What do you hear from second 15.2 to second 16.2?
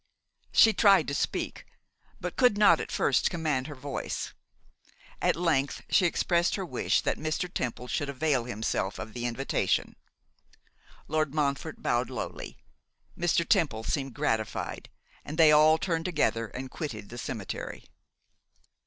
and they all turned